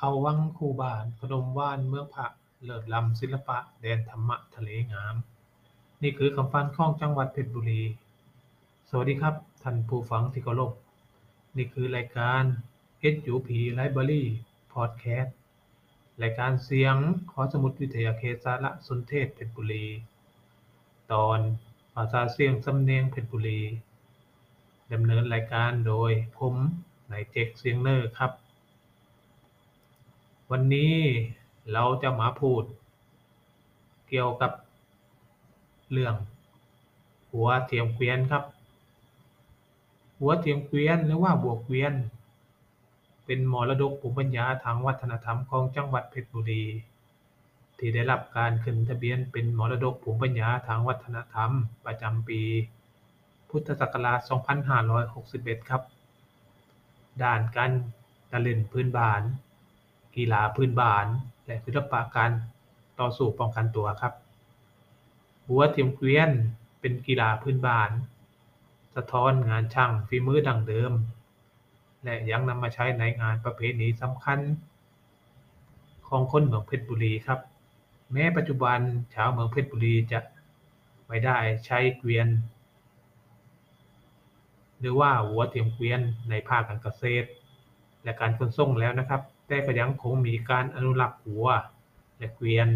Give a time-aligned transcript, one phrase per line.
[0.00, 2.26] เขาวังคูบานพนมว่านเมืองพระ
[2.64, 5.16] เลิศล้ำศิลปะ แดนธรรมะทะเลงาม
[6.02, 7.82] นี่คือคำฟันของจังหวัดเพชรบุรี
[8.88, 10.72] สวัสดีครับ ท่านผู้ฟังที่เคารพ
[11.56, 12.42] นี่คือรายการ
[13.02, 13.48] HUP
[13.78, 14.22] Library
[14.72, 15.30] Podcast
[16.22, 16.96] รายการเสียง
[17.30, 19.86] ขอสมุดวิทยาเขตสารสนเทศเพชรบุรี
[21.12, 21.38] ตอน
[21.94, 23.62] ภาษาเสียงสำเนียงเพชรบุรี
[24.92, 26.54] ดำเนินรายการโดยผม
[27.10, 28.32] นายเจคเสียงเนอร์ครับ
[30.52, 30.94] วันนี้
[31.72, 32.62] เราจะมาพูด
[34.08, 34.52] เกี่ยวกับ
[35.92, 36.14] เรื่อง
[37.32, 38.44] หัวเทียมเกวียนครับ
[40.18, 41.94] หัวเทียมเกวียนหรือว่าบวกเกวียน
[43.24, 46.64] เป็นมรดกภูมิปัญญาทางวัฒนธรรมของจังหวัดเพชรบุรี
[47.78, 51.50] ที่ได้รับการขึ้นทะเบียนเป็นมรดกภูมิปัญญาทางวัฒนธรรม
[51.86, 52.42] ประจำปี
[53.48, 54.20] พุทธศักราช
[54.94, 55.82] 2561 ครับ
[57.22, 57.72] ด้านการ
[58.30, 59.22] การเล่นพื้นบ้าน
[60.18, 61.06] กีฬาพื้นบ้าน
[61.46, 62.30] และศิลปะการ
[63.00, 64.14] ต่อสู้ป้องกันตัวครับ
[65.46, 66.30] หัวเทียมเกวียน
[66.80, 67.90] เป็นกีฬาพื้นบ้าน
[68.94, 70.92] สะท้อนงานช่างฝีมือดั้งเดิม
[72.04, 74.38] และยังนำมาใช้ในงานประเพณีสำคัญ
[76.08, 77.40] ของคนเมืองเพชรบุรีครับ
[78.12, 78.78] แม้ปัจจุบัน
[79.14, 80.20] ชาวเมืองเพชรบุรีจะ
[81.08, 82.28] ไม่ได้ใช้เกวียน
[84.80, 86.00] หรือว่าหัวเทียมเกวียน
[86.30, 87.28] ในภาคการเกษตร
[88.02, 91.46] และการขนส่งแล้วนะครับ แต่ก็ยังคงมีการอนุรักษ์หัว
[92.16, 92.68] และเกวียน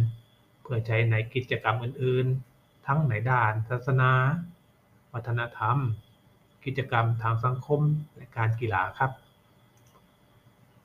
[0.62, 4.12] เพื่อใช้ในกิจกรรมอื่น ๆ ทั้งในด้านศาสนา
[5.12, 5.78] วัฒนธรรม
[6.64, 7.80] กิจกรรมทางสังคม
[8.16, 9.12] และการกีฬาครับ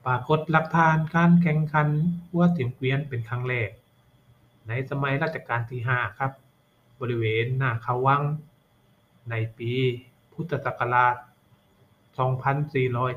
[0.06, 1.88] ปรากฏหลักฐานการแข่งขัน
[2.30, 3.70] หัวเทียมเกวียนเป็นครั้งแรก
[4.68, 6.32] ในสมัยรัชกาลที่ 5 ครับ
[7.00, 8.24] บริเวณหน้าเขาวัง
[9.30, 9.72] ในปี
[10.34, 11.16] พุทธศักราช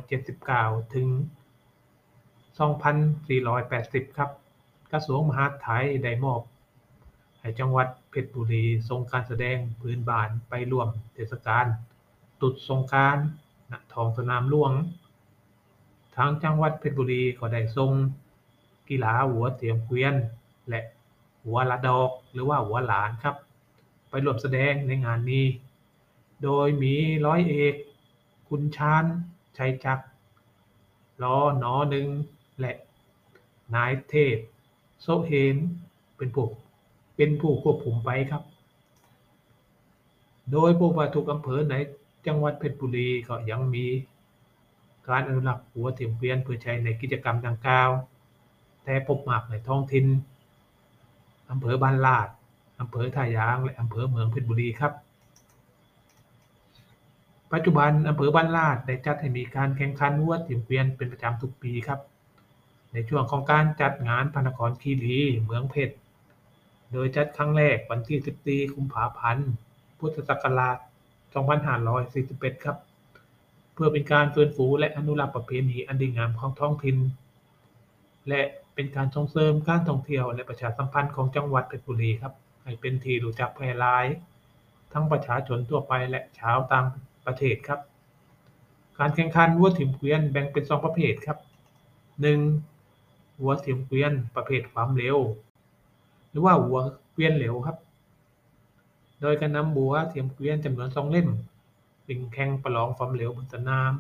[0.01, 1.07] 2479 ถึง
[2.59, 4.31] 2480 ครับ
[4.93, 6.41] กระทรวงมหาดไทยได้มอบ
[7.41, 11.67] ให้จังหวัดเพชรบุรีส่งการแสดงพื้นบ้านไปร่วมเทศกาล
[12.41, 13.25] ตรุษสงกานต์
[13.71, 14.73] ณทองสนามหลวง
[16.17, 17.93] ทางจังหวัดเพชรบุรีก็ได้ส่ง
[18.89, 20.15] กีฬาหัวเทียมเกวียน
[20.69, 20.81] และ
[21.45, 23.37] หัวละดอกหรือว่าหัวหลานครับ
[24.09, 25.47] ไปร่วมแสดงในงานนี้
[26.43, 26.95] โดยมี
[27.27, 27.75] ร้อยเอก
[28.49, 29.05] ขุนชาญ
[29.57, 30.05] ชัยจักร
[31.23, 31.25] ร
[31.63, 31.65] น
[32.05, 32.75] 1 และ
[33.75, 34.37] นายเทพ
[35.01, 35.57] โสเฮม
[36.17, 36.47] เป็นผู้
[37.17, 38.43] เป็นผู้ควบคุมไปครับ
[40.53, 41.75] โดยพบว่าทุกอำเภอใน
[42.27, 43.87] จังหวัดเพชรบุรีก็ยังมี
[45.09, 47.91] การอนุรักษ์หัวเทียมเกวียนเพื่อใช้ในกิจกรรมดังกล่าว
[48.85, 50.07] แต่พบมากในท้องถิ่น
[51.51, 52.29] อำเภอบ้านลาด
[52.81, 54.93] อำเภอท่ายางและอำเภอเมืองเพชรบุรีครับ
[57.53, 62.01] ปัจจุบันอำเภอบ้านลาดได้จัดให้มีการแข่งขันหัวเทียมเกวียนเป็นประจำทุกปีครับ
[62.93, 65.95] ในช่วงของการจัดงานพระนครคีรีเมืองเพชร
[66.93, 69.51] โดยจัดครั้งแรกวันที่ 14 กุมภาพันธ์
[69.99, 70.79] พุทธศักราช
[71.91, 72.77] 2541 ครับ
[73.75, 76.97] เพื่อเป็นการฟื้นฟูและอนุรักษ์ประเพณีอันดีงามของท้องถิ่น
[78.29, 78.43] และ
[78.75, 82.33] เป็นการส่งเสริมการท่องเที่ยวและประชาสัมพันธ์ของจังหวัดเพชรบุรีครับ
[82.65, 84.07] ให้เป็นที่รู้จักแพร่หลาย
[84.93, 86.87] ทั้งประชาชนทั่วไปและชาวต่าง
[87.27, 87.81] ประเทศครับ
[88.99, 91.39] การแข่งขันวัวเทียมเกวียนแบ่งเป็น 2 ประเภทครับ
[92.31, 92.80] 1.
[93.41, 95.19] วัวเทียมเกวียนประเภทความเร็ว
[96.31, 96.81] หรือว่าวัว
[97.13, 97.77] เกวียนเร็วครับ
[99.21, 101.29] โดยการนำวัวเทียมเกวียนจำนวน2เล่ม
[102.09, 103.93] วิ่งแข่งประลองความเร็วบนสนาม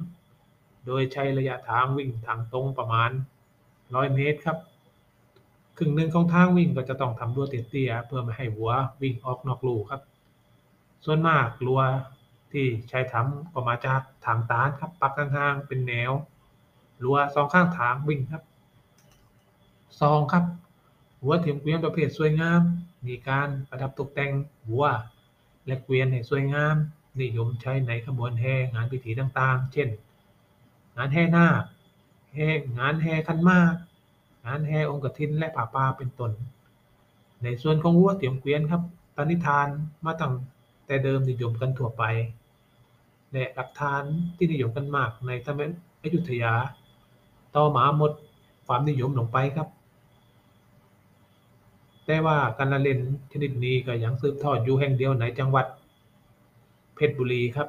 [0.86, 3.10] โดยใช้ระยะทางวิ่งทางตรงประมาณ
[3.60, 4.58] 100 เมตรครับ
[5.76, 10.00] ครึ่งหนึ่งของทางวิ่งก็จะต้องทำรั้วเตี้ยๆเพื่อไม่ให้วัววิ่งออกนอกลู่ครับ
[11.04, 11.80] ส่วนมากรั้ว
[12.52, 16.12] ที่ใช้ทำก็มาจากทางตาลครับปักห่างๆเป็นแนว
[17.02, 18.42] รั้วสองข้างทางวิ่งครับ
[19.98, 20.32] 2.
[20.32, 20.44] ครับ
[21.22, 22.60] หัวเทียมเกวียนประเภทสวยงาม
[23.06, 24.30] มีการประดับตกแต่ง
[24.66, 24.84] หัว
[25.66, 26.74] และเกวียนให้สวยงาม
[27.20, 29.88] นิยมใช้ในขบวนแห่งานพิธีต่างๆ เช่น
[30.96, 31.62] งานแห่นาค
[32.34, 32.48] แห่
[32.78, 33.74] งานแห่ขันมาก
[34.46, 36.32] งานแห่องค์กฐินและผาป่าเป็นต้น
[37.42, 38.82] ในส่วนของหัวเทียมเกวียนครับ
[39.16, 39.68] ปณิธาน
[40.04, 40.34] มาตั้ง
[40.86, 42.02] แต่เดิมนิยมกันทั่วไป
[43.32, 44.02] และหลักฐาน
[44.36, 45.70] ที่นิยมกันมากในสมัย
[46.02, 46.54] อยุธยา
[47.56, 48.12] ต่อมาหมด
[48.66, 49.68] ความนิยมลงไปครับ
[52.10, 53.00] แต่ว่าการละเล่น
[53.32, 55.66] ชนิดนี้ก็ยังสืบทอดอยู่แห่งเดียวในจังหวัด
[56.94, 57.68] เพชรบุรีครับ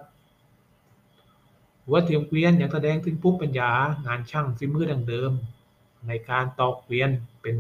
[1.86, 3.70] หัวเทียมเกวียนยังแสดงถึงภูมิปัญญา
[4.06, 5.32] งานช่างฝีมือดังเดิม
[6.08, 7.10] ในการตอกเกวียน
[7.42, 7.56] เป็น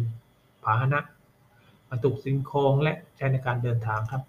[0.63, 0.99] พาหนะ
[1.89, 4.21] บรรทุกสิ่งของและใช้ในการเดินทางครับ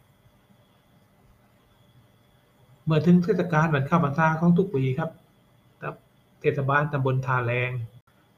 [2.85, 5.11] เมื่อถึงเทศกาลวันเข้าพรรษาของทุกปีครับ
[6.41, 7.71] เทศบาลตำบลทาแรง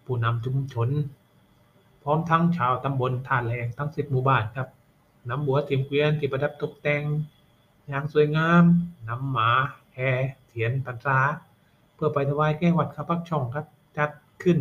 [0.05, 0.91] ผู้นำชุมชน
[2.05, 4.69] พร้อมทั้งชาวตำบลท่าแรงทั้ง10หมู่บ้านครับ
[5.29, 7.03] นำบัวเทียมเกวียนที่ประดับตกแต่ง
[7.89, 8.65] อย่างสวยงาม
[9.09, 9.51] นำหมา
[9.95, 10.11] แห่
[10.47, 11.19] เทียนพรรษา
[11.95, 13.67] เพื่อไปถวายแก่วัดเขาปักช่องครับ
[13.97, 14.11] จัด
[14.43, 14.59] ขึ้น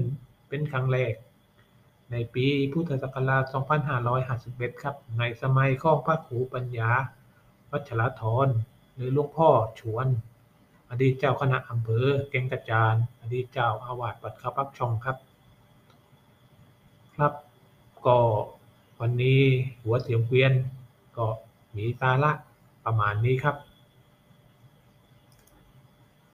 [0.49, 1.13] เป็นครั้งแรก
[2.11, 3.43] ในปีพุทธศักราช
[4.13, 6.91] 2551 ครับ ในสมัยของพระครูปัญญา
[7.71, 8.47] วัชรธร
[8.95, 9.49] หรือหลวงพ่อ
[9.79, 10.07] ชวน
[10.89, 15.17] อดีตเจ้าคณะอำเภอ แก่งกระจาน อดีตเจ้าอาวาสวัดเขาปักช่องครับ
[17.17, 17.33] ครับ
[18.05, 18.17] ก็
[18.99, 19.41] วันนี้
[19.83, 20.53] หัวเสียงเกวียน
[21.17, 21.25] ก็
[21.75, 22.31] มีสาระ
[22.85, 23.55] ประมาณนี้ครับ